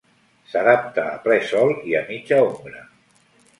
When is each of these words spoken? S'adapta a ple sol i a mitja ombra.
S'adapta 0.53 1.03
a 1.09 1.19
ple 1.27 1.37
sol 1.51 1.75
i 1.91 1.95
a 2.01 2.03
mitja 2.09 2.43
ombra. 2.49 2.85